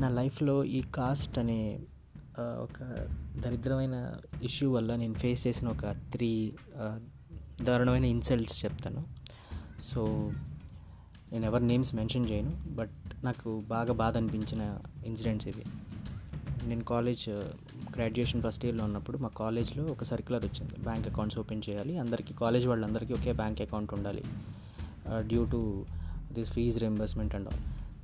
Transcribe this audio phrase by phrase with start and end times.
[0.00, 1.80] నా లైఫ్లో ఈ కాస్ట్ అనే
[2.38, 2.78] ఒక
[3.42, 3.96] దరిద్రమైన
[4.42, 6.30] ఇష్యూ వల్ల నేను ఫేస్ చేసిన ఒక త్రీ
[7.62, 9.02] దారుణమైన ఇన్సల్ట్స్ చెప్తాను.
[9.90, 10.02] సో
[11.32, 14.62] నేను ఎవరి నేమ్స్ మెన్షన్ చేయను బట్ నాకు బాగా బాధ అనిపించిన
[15.06, 15.64] ఇన్సిడెంట్స్ ఇవి.
[16.68, 17.28] నేను కాలేజ్
[17.96, 20.74] గ్రాడ్యుయేషన్ ఫస్ట్ ఇయర్లో ఉన్నప్పుడు మా కాలేజ్లో ఒక సర్క్యులర్ వచ్చింది.
[20.80, 21.98] బ్యాంక్ అకౌంట్స్ ఓపెన్ చేయాలి.
[21.98, 24.24] అందరికీ కాలేజ్ వాళ్ళందరికీ ఒకే బ్యాంక్ అకౌంట్ ఉండాలి.
[25.30, 25.62] Due to
[26.32, 27.62] this fee reimbursement and all.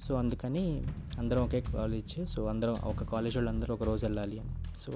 [0.09, 0.82] So అందుకని
[1.18, 4.52] అందరం ఒకే కాలేజ్ సో అందరం ఒక కాలేజ్ వాళ్ళందరూ ఒక రోజు వెళ్ళాలి అని.
[4.76, 4.92] సో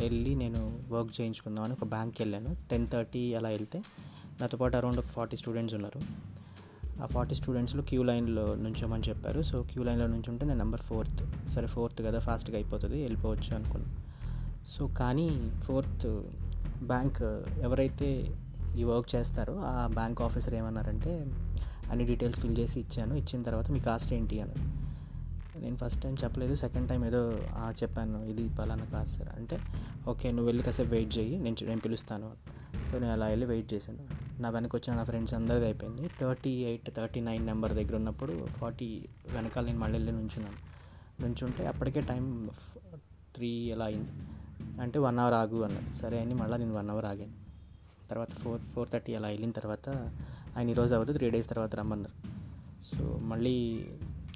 [0.00, 2.56] వెళ్ళి నేను వర్క్ చేయించుకుందామని ఒక బ్యాంక్కి వెళ్ళాను.
[2.70, 3.82] టెన్ థర్టీ అలా వెళ్తే
[4.40, 6.00] నాతో పాటు అరౌండ్ ఒక ఫార్టీ స్టూడెంట్స్ ఉన్నారు.
[7.02, 9.42] ఆ ఫార్టీ స్టూడెంట్స్లో క్యూ లైన్లో నుంచోమని చెప్పారు.
[9.42, 13.94] సో క్యూ లైన్లో నుంచి ఉంటే నేను నెంబర్ ఫోర్త్ సరే ఫోర్త్ కదా ఫాస్ట్గా అయిపోతుంది వెళ్ళిపోవచ్చు అనుకున్నాను
[14.66, 16.06] సో కానీ ఫోర్త్
[16.82, 17.22] బ్యాంక్
[17.60, 18.34] ఎవరైతే
[18.78, 21.12] ఈ వర్క్ చేస్తారో ఆ బ్యాంక్ ఆఫీసర్ ఏమన్నారంటే
[21.90, 23.14] అన్ని డీటెయిల్స్ ఫిల్ చేసి ఇచ్చాను.
[23.14, 24.58] ఇచ్చిన తర్వాత మీ కాస్ట్ ఏంటి అని.
[25.60, 27.20] నేను ఫస్ట్ టైం చెప్పలేదు సెకండ్ టైం ఏదో
[27.82, 29.58] చెప్పాను ఇది పలానా కాస్ట్ సార్ అంటే
[30.08, 32.30] ఓకే నువ్వు వెళ్ళి కాసేపు వెయిట్ చేయి నేను నేను పిలుస్తాను.
[32.84, 33.98] సో నేను అలా వెళ్ళి వెయిట్ చేశాను.
[34.42, 36.10] నా వెనక వచ్చిన నా ఫ్రెండ్స్ అందరిది అయిపోయింది.
[36.20, 40.58] Thirty eight thirty nine number దగ్గర ఉన్నప్పుడు ఫార్టీ వెనకాల నేను మళ్ళీ వెళ్ళి నుంచున్నాను.
[41.24, 42.50] నుంచుంటే అప్పటికే టైం
[43.34, 44.10] త్రీ ఎలా అయింది.
[44.80, 47.32] అంటే వన్ అవర్ ఆగు అన్నాడు సరే అని మళ్ళీ నేను వన్ అవర్ ఆగాను.
[48.10, 49.88] తర్వాత ఫోర్ ఫోర్ థర్టీ అలా వెళ్ళిన తర్వాత
[50.56, 52.14] ఆయన ఈరోజు అవ్వదు త్రీ డేస్ తర్వాత రమ్మన్నారు.
[52.88, 53.54] సో మళ్ళీ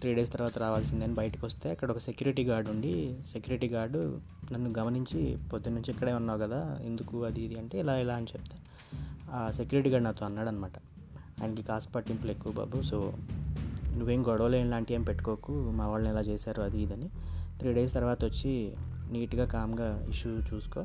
[0.01, 2.93] త్రీ డేస్ తర్వాత రావాల్సిందని బయటకు వస్తే అక్కడ ఒక సెక్యూరిటీ గార్డ్ ఉండి
[3.33, 4.01] సెక్యూరిటీ గార్డు
[4.53, 5.21] నన్ను గమనించి
[5.53, 8.59] పొద్దున్న నుంచి ఇక్కడే ఉన్నావు కదా ఎందుకు అది ఇది అంటే ఇలా ఇలా అని చెప్తే
[9.31, 10.77] ఆ సెక్యూరిటీ గార్డ్ నాతో అన్నాడు అనమాట
[11.43, 12.99] ఆయనకి కాస్ట్ పట్టింపులు ఎక్కువ బాబు సో
[13.99, 17.09] నువ్వేం గొడవలు ఏం లాంటివి ఏం పెట్టుకోకు మా వాళ్ళని ఎలా చేశారు అది ఇదని
[17.59, 18.53] త్రీ డేస్ తర్వాత వచ్చి
[19.13, 20.83] నీట్గా కామ్గా ఇష్యూ చూసుకో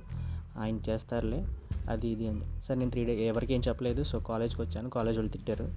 [0.60, 1.40] ఆయన చేస్తారులే
[1.90, 2.62] అది ఇది అని.
[2.62, 4.04] సార్ నేను త్రీ డే ఎవరికి ఏం చెప్పలేదు.
[4.04, 4.90] సో కాలేజ్కి వచ్చాను.
[4.90, 5.74] కాలేజ్ వాళ్ళు తిట్టారు.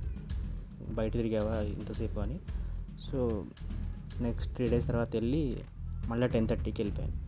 [0.95, 2.39] బయట తిరిగావా ఇంతసేపు అని.
[3.11, 3.45] సో
[4.21, 5.57] నెక్స్ట్ త్రీ డేస్ తర్వాత వెళ్ళి
[6.07, 7.27] మళ్ళీ టెన్ థర్టీకి వెళ్ళిపోయాను.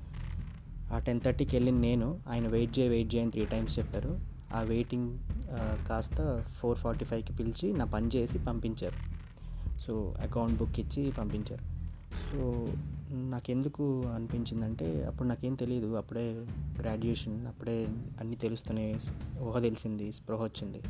[0.94, 4.20] ఆ టెన్ థర్టీకి వెళ్ళిన నేను ఆయన వెయిట్ చేయి వెయిట్ చేయని త్రీ టైమ్స్ చెప్పారు.
[4.54, 5.18] ఆ వెయిటింగ్
[5.88, 9.18] కాస్త ఫోర్ ఫార్టీ ఫైవ్కి పిలిచి నా పని చేసి పంపించారు.
[9.78, 11.62] సో అకౌంట్ బుక్ ఇచ్చి పంపించారు.
[12.32, 12.68] సో
[13.12, 16.46] నాకెందుకు అనిపించిందంటే అప్పుడు నాకేం తెలియదు అప్పుడే
[16.80, 17.88] గ్రాడ్యుయేషన్ అప్పుడే
[18.20, 19.00] అన్నీ తెలుస్తున్నాయి
[19.40, 20.82] ఊహ తెలిసింది స్పృహ వచ్చింది.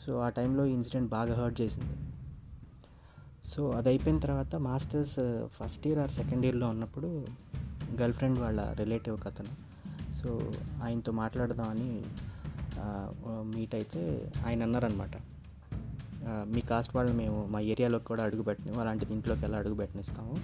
[0.00, 1.96] సో ఆ టైంలో ఇన్సిడెంట్ బాగా హర్ట్ చేసింది.
[3.44, 7.26] సో అది అయిపోయిన తర్వాత masters first year or second ఇయర్లో ఉన్నప్పుడు
[8.00, 9.54] గర్ల్ ఫ్రెండ్ వాళ్ళ రిలేటివ్ కథను
[10.14, 12.02] సో ఆయనతో మాట్లాడదామని
[13.56, 15.16] మీట్ అయితే ఆయన అన్నారనమాట
[16.48, 20.36] మీ కాస్ట్ వాళ్ళు మేము మా ఏరియాలోకి కూడా అడుగు అలాంటి అలాంటిది ఇంట్లోకి ఎలా అడుగుపెట్టనిస్తాము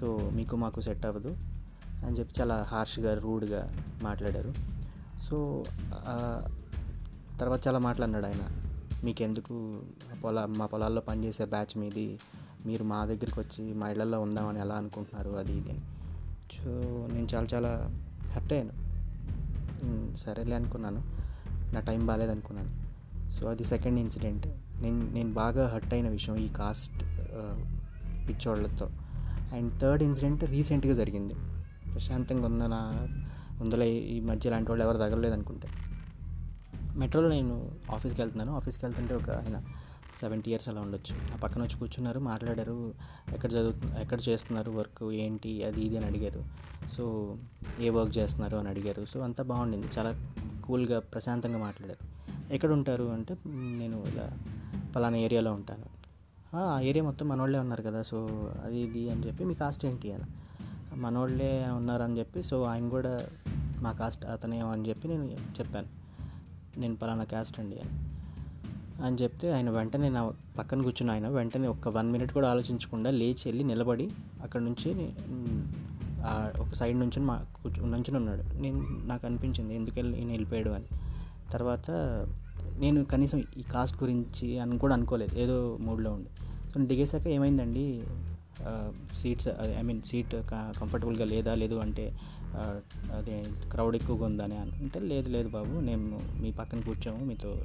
[0.00, 1.36] సో మీకు మాకు సెట్ అవ్వదు
[2.06, 3.62] అని చెప్పి చాలా హార్ష్గా రూడ్గా
[4.02, 4.52] మాట్లాడారు.
[5.18, 5.64] సో
[7.40, 8.44] తర్వాత చాలా మాట్లాడినాడు ఆయన.
[9.04, 9.54] మీకెందుకు
[10.24, 12.18] పొలా పొల మా పొలాల్లో పనిచేసే బ్యాచ్ మీది?
[12.66, 15.30] మీరు మా దగ్గరికి వచ్చి మా ఇళ్ళలో ఉందామని ఎలా అనుకుంటున్నారు?
[15.30, 15.80] అది ఇది అని.
[16.54, 16.70] సో
[17.12, 17.88] నేను చాలా చాలా
[18.30, 20.16] హర్ట్ అయ్యాను.
[20.16, 21.02] సరేలే అనుకున్నాను.
[21.74, 24.46] నా టైం బాగాలేదనుకున్నాను సో అది సెకండ్ ఇన్సిడెంట్.
[24.80, 27.02] నేను నేను బాగా హర్ట్ అయిన విషయం ఈ కాస్ట్
[28.28, 28.90] పిచ్చోళ్ళతో.
[29.52, 31.34] అండ్ థర్డ్ ఇన్సిడెంట్ రీసెంట్గా జరిగింది.
[31.92, 33.08] ప్రశాంతంగా ఉన్న నా
[33.60, 35.68] ఉందలే ఈ మధ్య లాంటి వాళ్ళు ఎవరు తగలలేదు అనుకుంటే
[36.96, 38.56] మెట్రోలో నేను ఆఫీస్కి వెళ్తున్నాను.
[38.56, 39.62] ఆఫీస్కి వెళ్తుంటే ఒక ఆయన
[40.20, 41.16] సెవెంటీ ఇయర్స్ అలా ఉండొచ్చు.
[41.16, 42.94] నా పక్కన వచ్చి కూర్చున్నారు మాట్లాడారు
[43.34, 46.44] ఎక్కడ చదువు ఎక్కడ చేస్తున్నారు వర్క్ ఏంటి అది ఇది అని అడిగారు.
[46.92, 47.36] సో
[47.80, 49.04] ఏ వర్క్ చేస్తున్నారు అని అడిగారు.
[49.04, 49.86] సో అంతా బాగుండింది.
[49.98, 50.32] చాలా
[50.64, 52.16] కూల్గా ప్రశాంతంగా మాట్లాడారు.
[52.54, 54.30] ఎక్కడ ఉంటారు అంటే నేను ఇలా
[54.96, 55.95] పలానా ఏరియాలో ఉంటాను.
[56.82, 58.28] ఏరియా మొత్తం మనోళ్ళే ఉన్నారు కదా సో
[58.64, 60.24] అది ఇది అని చెప్పి మీ కాస్ట్ ఏంటి అని.
[60.96, 63.20] మనోళ్ళే ఉన్నారని చెప్పి సో ఆయన కూడా
[63.80, 65.86] మా కాస్ట్ అతనే అని చెప్పి నేను చెప్పాను.
[66.80, 68.04] నేను పలానా క్యాస్ట్ అండి అని.
[69.04, 73.42] అని చెప్తే ఆయన వెంటనే నా పక్కన కూర్చున్న ఆయన వెంటనే ఒక వన్ మినిట్ కూడా ఆలోచించకుండా లేచి
[73.46, 74.10] వెళ్ళి నిలబడి
[74.42, 75.12] అక్కడ నుంచి
[76.60, 78.60] ఒక సైడ్ నుంచి మా కూర్చు నుంచి ఉన్నాడు.
[78.60, 80.84] నేను నాకు అనిపించింది ఎందుకు వెళ్ళి నేను వెళ్ళిపోయాడు అని.
[81.52, 81.90] తర్వాత
[82.78, 85.38] నేను కనీసం ఈ కాస్ట్ గురించి అని కూడా అనుకోలేదు.
[85.38, 86.45] ఏదో మూడ్లో ఉండి.
[86.76, 88.02] సో దిగేశాక ఏమైందండి?
[89.12, 92.18] సీట్స్ ఐ మీన్ సీట్ కంఫర్టబుల్గా లేదా లేదు అంటే
[93.12, 97.62] అదే క్రౌడ్ ఎక్కువగా ఉందని అంటే లేదు లేదు బాబు నేను మీ పక్కన కూర్చోము మీతో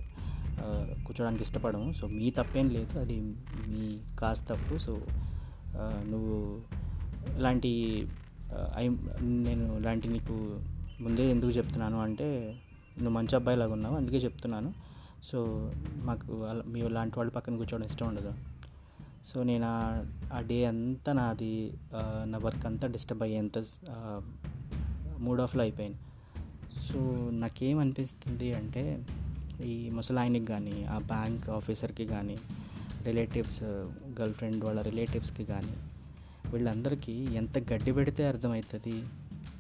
[1.06, 1.94] కూర్చోడానికి ఇష్టపడము.
[1.94, 3.22] సో మీ తప్పేం లేదు అది
[3.68, 4.78] మీ కాస్ట్ తప్పు.
[4.78, 5.02] సో
[6.10, 6.62] నువ్వు
[7.38, 8.08] ఇలాంటి
[8.78, 10.60] ఐ- నేను ఇలాంటి నీకు
[11.02, 12.58] ముందే ఎందుకు చెప్తున్నాను అంటే
[12.98, 14.74] నువ్వు మంచి అబ్బాయిలాగా ఉన్నావు అందుకే చెప్తున్నాను.
[15.24, 18.51] సో మాకు మీ లాంటి వాళ్ళు పక్కన కూర్చోవడం ఇష్టం ఉండదు.
[19.26, 19.66] సో నేను
[20.34, 21.74] ఆ- డే అంతా నాది
[22.26, 23.58] నా వర్క్ అంతా డిస్టర్బ్ అయ్యేంత
[25.18, 25.98] మూడ్ ఆఫ్లో అయిపోయాను.
[26.84, 27.00] సో
[27.34, 28.84] నాకేమనిపిస్తుంది అంటే
[29.66, 32.38] ఈ ముసలాయనకి కానీ ఆ బ్యాంక్ ఆఫీసర్కి కానీ
[33.04, 33.64] రిలేటివ్స్
[34.20, 35.74] గర్ల్ ఫ్రెండ్ వాళ్ళ రిలేటివ్స్కి కానీ
[36.52, 38.96] వీళ్ళందరికీ ఎంత గడ్డి పెడితే అర్థమవుతుంది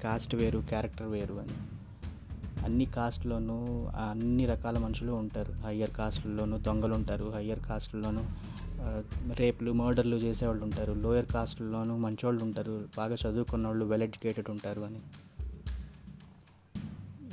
[0.03, 1.55] కాస్ట్ వేరు క్యారెక్టర్ వేరు అని.
[2.65, 3.57] అన్ని కాస్ట్లోనూ
[4.01, 5.51] అన్ని రకాల మనుషులు ఉంటారు.
[5.65, 8.23] హయ్యర్ కాస్ట్లలోనూ దొంగలు ఉంటారు హయ్యర్ కాస్ట్లలోనూ
[9.39, 10.94] రేపులు మర్డర్లు చేసేవాళ్ళు ఉంటారు.
[10.94, 12.83] లోయర్ కాస్ట్లలోనూ మంచోళ్ళు ఉంటారు.
[12.98, 15.01] బాగా చదువుకున్న వాళ్ళు వెల్ ఎడ్యుకేటెడ్ ఉంటారు అని.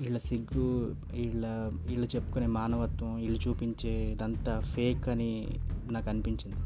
[0.02, 0.66] వీళ్ళ సిగ్గు
[1.12, 1.46] వీళ్ళ
[1.88, 5.30] వీళ్ళు చెప్పుకునే మానవత్వం వీళ్ళు చూపించే ఇదంతా ఫేక్ అని
[5.92, 6.58] నాకు అనిపించింది.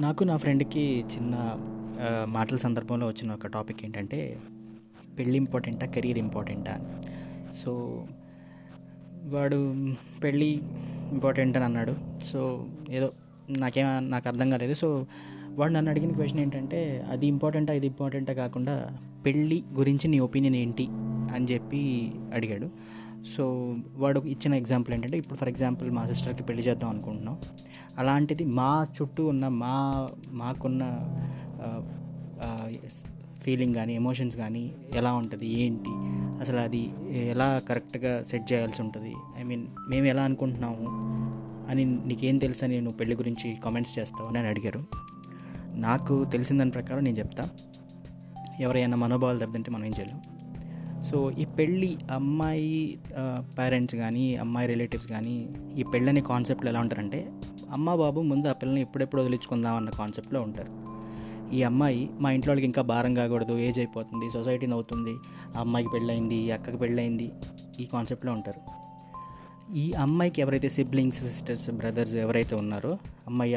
[0.00, 1.34] నాకు నా ఫ్రెండ్కి చిన్న
[2.28, 4.20] మాటల సందర్భంలో వచ్చిన ఒక టాపిక్ ఏంటంటే
[5.18, 6.74] పెళ్ళి ఇంపార్టెంటా కెరీర్ ఇంపార్టెంటా?
[7.52, 7.72] సో
[9.24, 9.86] వాడు
[10.24, 10.60] పెళ్ళి
[11.12, 11.96] ఇంపార్టెంట్ అని అన్నాడు.
[12.24, 13.12] సో ఏదో
[13.50, 14.74] నాకేం నాకు అర్థం కాలేదు.
[14.74, 15.06] సో
[15.48, 20.86] వాడు నన్ను అడిగిన క్వశ్చన్ ఏంటంటే అది ఇంపార్టెంటా ఇది ఇంపార్టెంటా కాకుండా పెళ్ళి గురించి నీ ఒపీనియన్ ఏంటి
[21.34, 21.80] అని చెప్పి
[22.34, 22.68] అడిగాడు.
[23.36, 27.36] సో వాడు ఇచ్చిన ఎగ్జాంపుల్ ఏంటంటే ఇప్పుడు ఫర్ ఎగ్జాంపుల్ మా సిస్టర్కి పెళ్ళి చేద్దాం అనుకుంటున్నాం.
[27.98, 29.74] అలాంటిది మా చుట్టూ ఉన్న మా
[30.32, 30.82] మాకున్న
[33.48, 34.64] ఫీలింగ్ కానీ ఎమోషన్స్ కానీ
[34.96, 35.92] ఎలా ఉంటుంది ఏంటి
[36.42, 36.82] అసలు అది
[37.30, 40.86] ఎలా కరెక్ట్గా సెట్ చేయాల్సి ఉంటుంది ఐ మీన్ మేము ఎలా అనుకుంటున్నాము
[41.70, 44.80] అని నీకేం తెలుసు అని నువ్వు పెళ్ళి గురించి కామెంట్స్ చేస్తావు అని అడిగారు.
[45.80, 47.44] నాకు తెలిసిన దాని ప్రకారం నేను చెప్తా.
[48.60, 50.20] ఎవరైనా మనోభావాలు దెబ్బతింటే మనం ఏం చేయలేం.
[51.02, 52.98] సో ఈ పెళ్ళి అమ్మాయి
[53.58, 57.20] పేరెంట్స్ కానీ అమ్మాయి రిలేటివ్స్ కానీ ఈ పెళ్ళి అనే కాన్సెప్ట్లో ఎలా ఉంటారంటే
[57.72, 60.87] అమ్మ బాబు ముందు ఆ పిల్లని ఎప్పుడెప్పుడు వదిలించుకుందాం అన్న కాన్సెప్ట్లో ఉంటారు.
[61.52, 65.14] ఈ అమ్మాయి మా ఇంట్లో వాళ్ళకి ఇంకా భారం కాకూడదు ఏజ్ అయిపోతుంది సొసైటీ నవ్వుతుంది
[65.56, 67.32] ఆ అమ్మాయికి పెళ్ళయింది ఈ అక్కకి పెళ్ళయింది
[67.80, 68.60] ఈ కాన్సెప్ట్లో ఉంటారు.
[69.76, 73.56] ఈ అమ్మాయికి ఎవరైతే సిబ్లింగ్స్ సిస్టర్స్ బ్రదర్స్ ఎవరైతే ఉన్నారో అమ్మాయి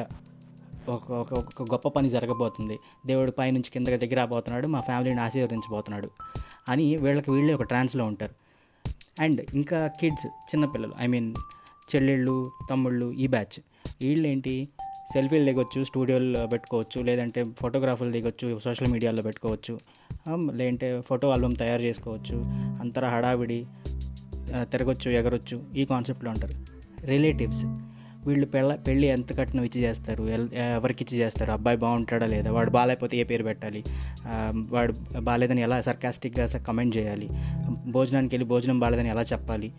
[0.89, 2.79] ఒక ఒక ఒక గొప్ప పని జరగబోతుంది.
[3.05, 6.09] దేవుడు పైనుంచి కిందకి దగ్గర రాబోతున్నాడు మా ఫ్యామిలీని ఆశీర్వదించబోతున్నాడు
[6.69, 8.35] అని వీళ్ళకి వీళ్ళే ఒక ట్రాన్స్లో ఉంటారు.
[9.19, 11.33] అండ్ ఇంకా కిడ్స్ చిన్నపిల్లలు ఐ మీన్
[11.95, 13.59] చెల్లెళ్ళు తమ్ముళ్ళు ఈ బ్యాచ్.
[14.01, 14.69] వీళ్ళు ఏంటి
[15.13, 19.73] సెల్ఫీలు దిగొచ్చు స్టూడియోలో పెట్టుకోవచ్చు లేదంటే ఫోటోగ్రాఫర్లు దిగొచ్చు సోషల్ మీడియాలో పెట్టుకోవచ్చు
[20.59, 22.37] లేదంటే ఫోటో ఆల్బమ్ తయారు చేసుకోవచ్చు
[22.81, 23.59] అంతర హడావిడి
[24.71, 26.55] తిరగొచ్చు ఎగరొచ్చు ఈ కాన్సెప్ట్లో ఉంటారు.
[27.05, 27.63] రిలేటివ్స్
[28.27, 30.23] వీళ్ళు పెళ్ళ పెళ్ళి ఎంత కట్నం ఇచ్చి చేస్తారు
[30.77, 33.83] ఎవరికి ఇచ్చి చేస్తారు అబ్బాయి బాగుంటాడా లేదా వాడు బాగాలేకపోతే ఏ పేరు పెట్టాలి
[34.69, 37.29] వాడు బాగాలేదని ఎలా సర్కాస్టిక్గా కమెంట్ చేయాలి
[37.91, 39.69] భోజనానికి వెళ్ళి భోజనం బాగాలేదని ఎలా చెప్పాలి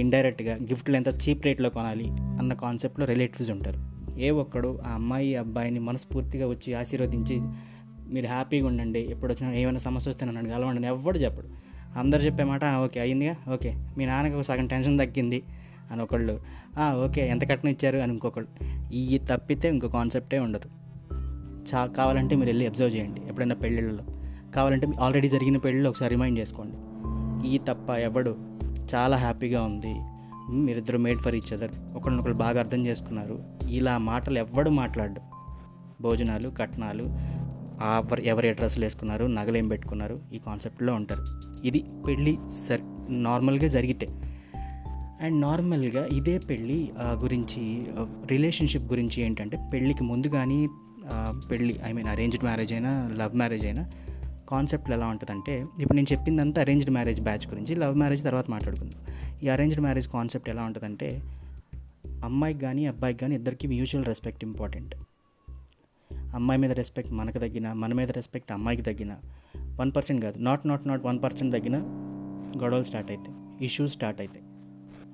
[0.00, 2.08] ఇండైరెక్ట్గా గిఫ్ట్లు ఎంత చీప్ రేట్లో కొనాలి
[2.40, 3.95] అన్న కాన్సెప్ట్లో రిలేటివ్స్ ఉంటారు.
[4.18, 7.40] ఏ ఒక్కడు ఆ అమ్మాయి అబ్బాయిని మనస్ఫూర్తిగా వచ్చి ఆశీర్వదించి
[8.10, 9.00] మీరు హ్యాపీగా ఉండండి.
[9.00, 11.48] ఎప్పుడు వచ్చినా ఏమైనా సమస్య వస్తే నన్ను కలవండి ఎవడు చెప్పడు.
[11.98, 13.74] అందరు చెప్పే మాట ఓకే అయిందిగా ఓకే.
[13.98, 15.42] మీ నాన్నకు సగం టెన్షన్ తగ్గింది
[15.90, 16.40] అని ఒకళ్ళు
[17.04, 17.98] ఓకే ఎంత కట్నం ఇచ్చారు?
[17.98, 18.48] అని ఇంకొకళ్ళు
[18.92, 20.68] ఈ తప్పితే ఇంకో కాన్సెప్టే ఉండదు.
[21.74, 24.04] చా కావాలంటే మీరు వెళ్ళి అబ్జర్వ్ చేయండి ఎప్పుడైనా పెళ్ళిళ్ళలో.
[24.54, 26.76] కావాలంటే ఆల్రెడీ జరిగిన పెళ్ళిళ్ళు ఒకసారి రిమైండ్ చేసుకోండి.
[27.48, 28.36] ఈ తప్ప ఎవడు
[28.94, 30.15] చాలా హ్యాపీగా ఉంది.
[30.50, 33.38] మీరిద్దరు మేడ్ ఫర్ ఈచ్ అదర్ ఒకరినొకరు బాగా అర్థం చేసుకున్నారు.
[33.68, 35.20] ఇలా మాటలు ఎవ్వడు మాట్లాడు
[36.02, 37.04] భోజనాలు కట్నాలు
[38.20, 41.24] ఎవరి అడ్రస్లు వేసుకున్నారు నగలేం పెట్టుకున్నారు ఈ కాన్సెప్ట్లో ఉంటారు.
[41.66, 42.38] ఇది పెళ్ళి
[42.68, 44.06] సర్ నార్మల్గా జరిగితే.
[45.20, 47.86] అండ్ నార్మల్గా ఇదే పెళ్ళి గురించి
[48.26, 50.68] రిలేషన్షిప్ గురించి ఏంటంటే పెళ్ళికి ముందు కానీ
[51.50, 53.90] పెళ్ళి ఐ మీన్ అరేంజ్డ్ మ్యారేజ్ అయినా లవ్ మ్యారేజ్ అయినా
[54.48, 59.06] కాన్సెప్ట్ ఎలా ఉంటుందంటే ఇప్పుడు నేను చెప్పిందంతా అరేంజ్డ్ మ్యారేజ్ బ్యాచ్ గురించి లవ్ మ్యారేజ్ తర్వాత మాట్లాడుకుందాం.
[59.42, 61.22] ఈ అరేంజ్డ్ మ్యారేజ్ కాన్సెప్ట్ ఎలా ఉంటుందంటే
[62.24, 64.94] అమ్మాయికి కానీ అబ్బాయికి కానీ ఇద్దరికి మ్యూచువల్ రెస్పెక్ట్ ఇంపార్టెంట్
[66.34, 69.16] అమ్మాయి మీద రెస్పెక్ట్ మనకు తగ్గిన మన మీద రెస్పెక్ట్ అమ్మాయికి తగ్గిన
[69.80, 71.76] వన్ పర్సెంట్ కాదు not not not one percent తగ్గిన
[72.62, 74.44] గొడవలు స్టార్ట్ అవుతాయి ఇష్యూస్ స్టార్ట్ అవుతాయి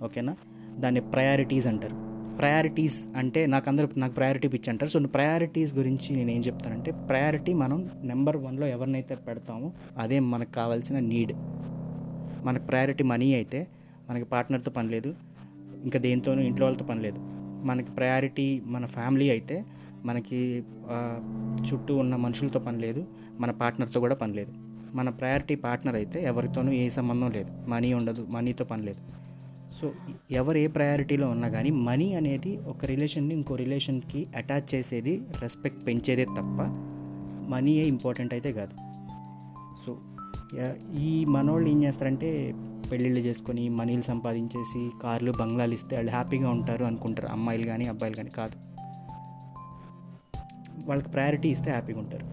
[0.04, 0.37] ఓకేనా
[0.78, 2.12] దాన్ని ప్రయారిటీస్ అంటారు.
[2.39, 7.53] ప్రయారిటీస్ అంటే నాకు అందరూ నాకు ప్రయారిటీ పిచ్చి అంటారు సో ప్రయారిటీస్ గురించి నేను ఏం చెప్తానంటే ప్రయారిటీ
[7.53, 11.33] మనం నెంబర్ వన్లో ఎవరినైతే పెడతామో అదే మనకు కావాల్సిన నీడ్.
[12.45, 13.67] మనకు ప్రయారిటీ మనీ అయితే
[14.11, 15.15] మనకి పార్ట్నర్తో పని లేదు
[15.85, 17.21] ఇంకా దేంతోనూ ఇంట్లో వాళ్ళతో పని లేదు.
[17.65, 19.65] మనకి ప్రయారిటీ మన ఫ్యామిలీ అయితే
[20.05, 20.65] మనకి
[21.69, 23.07] చుట్టూ ఉన్న మనుషులతో పని లేదు
[23.41, 24.53] మన పార్ట్నర్తో కూడా పని లేదు.
[24.95, 27.51] మన ప్రయారిటీ పార్ట్నర్ అయితే ఎవరితోనూ ఏ సంబంధం లేదు.
[27.69, 29.22] మనీ ఉండదు మనీతో పని లేదు.
[29.83, 29.93] సో
[30.31, 36.25] ఎవరు ఏ ప్రయారిటీలో ఉన్నా కానీ మనీ అనేది ఒక రిలేషన్ని ఇంకో రిలేషన్కి అటాచ్ చేసేది రెస్పెక్ట్ పెంచేదే
[36.25, 36.62] తప్ప
[37.49, 38.71] మనీయే ఇంపార్టెంట్ అయితే కాదు.
[39.87, 39.97] సో
[40.99, 42.55] ఈ మనోళ్ళు ఏం చేస్తారంటే
[42.91, 47.29] పెళ్ళిళ్ళు చేసుకొని మనీలు సంపాదించేసి కార్లు బంగ్లాలు ఇస్తే వాళ్ళు హ్యాపీగా ఉంటారు అనుకుంటారు.
[47.29, 48.57] అమ్మాయిలు కానీ అబ్బాయిలు కానీ కాదు.
[50.89, 52.27] వాళ్ళకి ప్రయారిటీ ఇస్తే హ్యాపీగా ఉంటారు.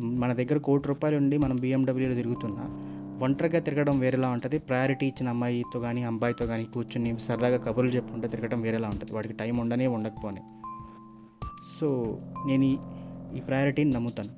[0.00, 2.86] మన దగ్గర కోటి రూపాయలు ఉండి మనం బిఎండబ్ల్యూలో తిరుగుతున్నా
[3.22, 4.58] ఒంటరిగా తిరగడం వేరేలా ఉంటుంది.
[4.58, 9.14] ప్రయారిటీ ఇచ్చిన అమ్మాయితో కానీ అబ్బాయితో కానీ కూర్చుని సరదాగా కబుర్లు చెప్పుకుంటే తిరగడం వేరేలా ఉంటుంది.
[9.14, 10.42] వాడికి టైం ఉండనే ఉండకపోనే.
[11.80, 12.64] సో నేను
[13.36, 14.28] ఈ ప్రయారిటీని నమ్ముతాను.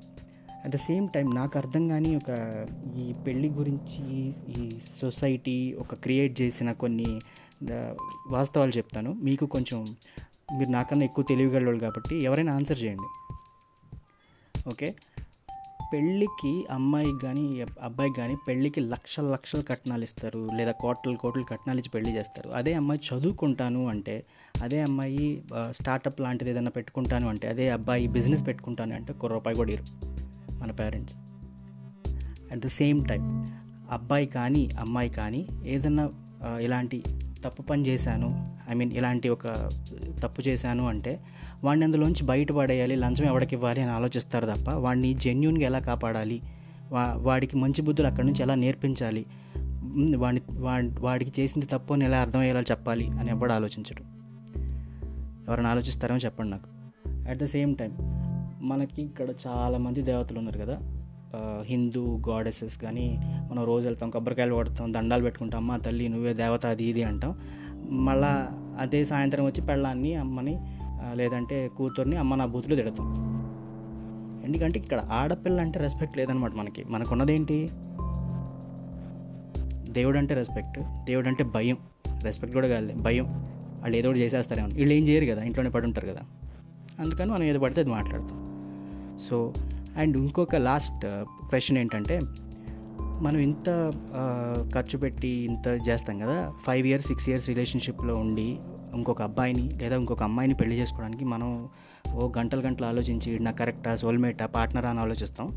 [0.65, 2.29] అట్ ద సేమ్ టైం నాకు అర్థం కానీ ఒక
[2.97, 4.69] ఈ పెళ్ళి గురించి ఈ
[5.01, 7.19] సొసైటీ ఒక క్రియేట్ చేసిన కొన్ని
[8.29, 9.13] వాస్తవాలు చెప్తాను.
[9.13, 9.85] మీకు కొంచెం
[10.57, 13.09] మీరు నాకన్నా ఎక్కువ తెలివిగలవాళ్ళు కాబట్టి ఎవరైనా ఆన్సర్ చేయండి.
[14.69, 14.95] ఓకే?
[15.93, 20.49] పెళ్ళికి అమ్మాయికి కానీ అబ్బాయికి కానీ పెళ్ళికి లక్షల లక్షలు కట్నాలు ఇస్తారు.
[20.55, 22.49] లేదా కోట్ల కోట్లు కట్నాలు ఇచ్చి పెళ్ళి చేస్తారు.
[22.49, 24.25] అదే అమ్మాయి చదువుకుంటాను అంటే
[24.61, 29.71] అదే అమ్మాయి స్టార్టప్ లాంటిది ఏదైనా పెట్టుకుంటాను అంటే అదే అబ్బాయి బిజినెస్ పెట్టుకుంటాను అంటే ఒక రూపాయి కూడా
[29.71, 29.83] ఇరు
[30.53, 31.15] మన parents
[32.51, 33.45] at the same time
[33.91, 36.09] అబ్బాయి కానీ అమ్మాయి కానీ ఏదైనా
[36.59, 37.03] ఇలాంటి
[37.45, 39.47] తప్పు పని చేశాను ఐ మీన్ ఇలాంటి ఒక
[40.23, 41.19] తప్పు చేశాను అంటే
[41.63, 46.41] వాడిని అందులోంచి బయటపడేయాలి లంచం ఎవరికి ఇవ్వాలి అని ఆలోచిస్తారు తప్ప వాడిని జెన్యున్గా ఎలా కాపాడాలి?
[46.91, 49.25] వా వాడికి మంచి బుద్ధులు అక్కడి నుంచి ఎలా నేర్పించాలి?
[50.15, 50.41] వాడి
[50.99, 54.03] వాడికి చేసింది తప్పు అని ఎలా అర్థమయ్యేలా చెప్పాలి అని ఎవడు ఆలోచించడు?
[55.47, 56.67] ఎవరైనా ఆలోచిస్తారో చెప్పండి నాకు.
[57.29, 57.91] అట్ ద సేమ్ టైం
[58.61, 60.77] మనకి ఇక్కడ చాలామంది దేవతలు ఉన్నారు కదా.
[61.61, 63.19] హిందూ గాడెసెస్ కానీ
[63.51, 67.39] మనం రోజు వెళ్తాం కొబ్బరికాయలు కొడతాం దండాలు పెట్టుకుంటాం అమ్మ తల్లి నువ్వే దేవత అది ఇది అంటాం.
[67.89, 70.57] మళ్ళా అదే సాయంత్రం వచ్చి పెళ్ళాన్ని అమ్మని
[71.13, 73.07] లేదంటే కూతుర్ని అమ్మ నా బూతులు తిడతాం.
[74.45, 76.83] ఎందుకంటే ఇక్కడ ఆడపిల్ల అంటే రెస్పెక్ట్ లేదనమాట మనకి.
[76.89, 77.69] మనకున్నదేంటి?
[79.89, 81.77] దేవుడు అంటే రెస్పెక్ట్ దేవుడు అంటే భయం.
[82.23, 83.25] రెస్పెక్ట్ కూడా కాదు భయం.
[83.81, 86.21] వాళ్ళు ఏదో ఒకటి చేసేస్తారేమో వీళ్ళు ఏం చేయరు కదా ఇంట్లోనే పడి ఉంటారు కదా.
[86.99, 88.39] అందుకని మనం ఏదో పడితే అది మాట్లాడతాం.
[89.29, 89.53] సో
[89.97, 91.05] అండ్ ఇంకొక లాస్ట్
[91.49, 92.19] క్వశ్చన్ uh, ఏంటంటే
[93.25, 93.69] మనం ఇంత
[94.75, 96.37] ఖర్చు పెట్టి ఇంత చేస్తాం కదా.
[96.65, 98.47] ఫైవ్ ఇయర్స్ సిక్స్ ఇయర్స్ రిలేషన్షిప్లో ఉండి
[98.97, 101.49] ఇంకొక అబ్బాయిని లేదా ఇంకొక అమ్మాయిని పెళ్ళి చేసుకోవడానికి మనం
[102.19, 105.47] ఓ గంటలు గంటలు ఆలోచించి నా కరెక్టా సోల్మేటా పార్ట్నరా అని ఆలోచిస్తాం.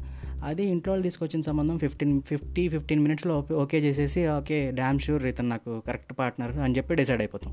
[0.48, 5.50] అదే ఇంట్లో వాళ్ళు తీసుకొచ్చిన సంబంధం ఫిఫ్టీన్ ఫిఫ్టీ ఫిఫ్టీన్ మినిట్స్లో ఓకే చేసేసి ఓకే డ్యామ్ షూర్ ఇతను
[5.54, 7.52] నాకు కరెక్ట్ పార్ట్నర్ అని చెప్పి డిసైడ్ అయిపోతాం.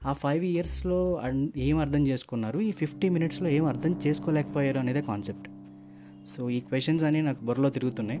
[0.00, 1.00] ఆ ఫైవ్ ఇయర్స్లో
[1.68, 2.60] ఏం అర్థం చేసుకున్నారు?
[2.68, 5.48] ఈ ఫిఫ్టీ మినిట్స్లో ఏం అర్థం చేసుకోలేకపోయారు అనేదే కాన్సెప్ట్
[6.32, 8.20] సో ఈ క్వశ్చన్స్ అనేవి నాకు బుర్రలో తిరుగుతున్నాయి.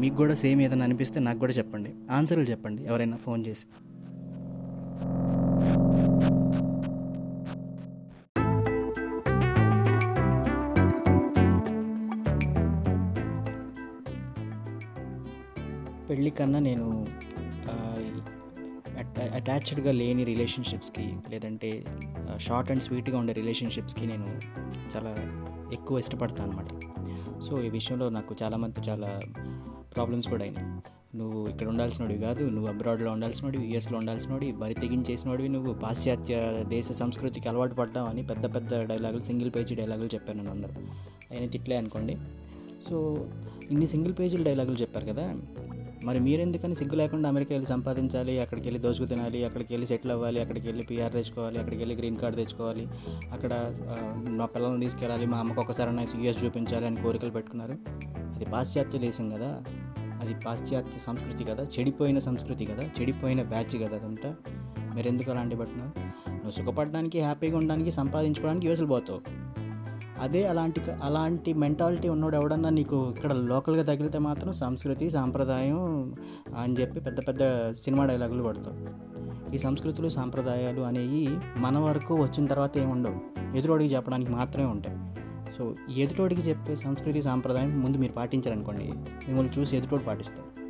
[0.00, 1.90] మీకు కూడా సేమ్ ఏదైనా అనిపిస్తే నాకు కూడా చెప్పండి.
[2.10, 3.66] ఆన్సర్లు చెప్పండి ఎవరైనా ఫోన్ చేసి.
[16.08, 16.86] పెళ్ళి కన్నా నేను
[19.34, 21.84] అటాచ్డ్గా లేని రిలేషన్షిప్స్కి లేదంటే
[22.36, 24.26] షార్ట్ అండ్ స్వీట్గా ఉండే రిలేషన్షిప్స్కి నేను
[24.94, 25.12] చాలా
[25.72, 26.70] ఎక్కువ ఇష్టపడతాను అనమాట
[27.40, 29.10] సో ఈ విషయంలో నాకు చాలామంది చాలా
[30.00, 30.66] ప్రాబ్లమ్స్ కూడా అయినాయి.
[31.18, 35.72] నువ్వు ఇక్కడ ఉండాల్సినోడివి కాదు నువ్వు అబ్రాడ్లో ఉండాల్సినోడివి యూఎస్లో ఉండాల్సినోడివి బరి తెగించేసినోడివి నువ్వు.
[35.74, 36.36] పాశ్చాత్య
[36.68, 40.74] దేశ సంస్కృతికి అలవాటు పడ్డావు అని పెద్ద పెద్ద డైలాగులు సింగిల్ పేజీ డైలాగులు చెప్పాను నేను అందరూ.
[41.32, 42.16] ఆయన తిట్లే అనుకోండి.
[42.90, 43.26] సో
[43.70, 45.24] ఇన్ని సింగిల్ పేజీల డైలాగులు చెప్పారు కదా.
[46.04, 50.40] మరి మీరెందుకని సిగ్గు లేకుండా అమెరికా వెళ్ళి సంపాదించాలి అక్కడికి వెళ్ళి దోచుకు తినాలి అక్కడికి వెళ్ళి సెటిల్ అవ్వాలి
[50.40, 52.86] అక్కడికి వెళ్ళి పిఆర్ తెచ్చుకోవాలి అక్కడికి వెళ్ళి గ్రీన్ కార్డ్ తెచ్చుకోవాలి
[53.32, 53.52] అక్కడ
[54.26, 57.76] మా నా పిల్లల్ని తీసుకెళ్ళాలి మా అమ్మకు ఒకసారి యూఎస్ చూపించాలి అని కోరికలు పెట్టుకున్నారు.
[58.36, 59.62] అది పాశ్చాత్య దేశం కదా.
[60.20, 64.34] అది పాశ్చాత్య సంస్కృతి కదా చెడిపోయిన సంస్కృతి కదా చెడిపోయిన బ్యాచ్ కదా అదంతా.
[64.94, 65.92] మీరెందుకు అలాంటి పట్టినారు
[66.30, 69.20] నువ్వు సుఖపడడానికి హ్యాపీగా ఉండడానికి సంపాదించుకోవడానికి యూఎస్లు పోతావు.
[70.20, 76.12] అదే అలాంటి అలాంటి మెంటాలిటీ ఉన్నోడు ఎవడన్నా నీకు ఇక్కడ లోకల్గా తగిలితే మాత్రం సంస్కృతి సాంప్రదాయం
[76.58, 78.76] అని చెప్పి పెద్ద పెద్ద సినిమా డైలాగులు పడతావు
[79.54, 83.18] ఈ సంస్కృతులు సాంప్రదాయాలు అనేవి మన వరకు వచ్చిన తర్వాత ఏముండవు.
[83.56, 84.98] ఎదురోడికి చెప్పడానికి మాత్రమే ఉంటాయి.
[85.60, 88.86] సో ఎదుటోడికి చెప్పే సంస్కృతి సాంప్రదాయం ముందు మీరు పాటించారనుకోండి
[89.26, 90.69] మిమ్మల్ని చూసి ఎదుటోడు పాటిస్తారు